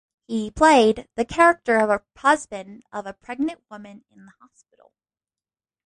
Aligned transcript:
He 0.25 0.49
played 0.49 1.07
the 1.13 1.25
character 1.25 1.77
of 1.77 1.91
a 1.91 2.01
husband 2.19 2.81
of 2.91 3.05
a 3.05 3.13
pregnant 3.13 3.63
woman 3.69 4.03
in 4.09 4.25
the 4.25 4.31
hospital. 4.41 4.93